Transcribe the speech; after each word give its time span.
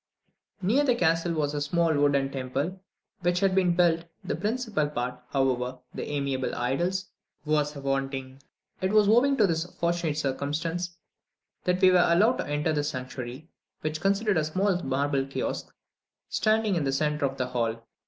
Near 0.63 0.83
the 0.83 0.95
castle 0.95 1.33
was 1.33 1.53
a 1.53 1.61
small 1.61 1.93
wooden 1.93 2.31
temple, 2.31 2.81
which 3.19 3.39
had 3.41 3.51
just 3.51 3.55
been 3.55 3.75
built; 3.75 4.05
the 4.23 4.35
principal 4.35 4.89
part, 4.89 5.21
however, 5.29 5.77
the 5.93 6.09
amiable 6.09 6.55
idols, 6.55 7.05
was 7.45 7.75
awanting. 7.77 8.41
It 8.81 8.93
was 8.93 9.07
owing 9.07 9.37
to 9.37 9.45
this 9.45 9.63
fortunate 9.73 10.17
circumstance 10.17 10.97
that 11.65 11.81
we 11.83 11.91
were 11.91 11.97
allowed 12.03 12.37
to 12.39 12.47
enter 12.47 12.73
the 12.73 12.83
sanctuary, 12.83 13.51
which 13.81 14.01
consisted 14.01 14.37
of 14.37 14.41
a 14.41 14.45
small 14.45 14.81
marble 14.81 15.27
kiosk 15.27 15.67
standing 16.29 16.73
in 16.75 16.83
the 16.83 16.91
centre 16.91 17.27
of 17.27 17.37
the 17.37 17.49
hall. 17.49 17.85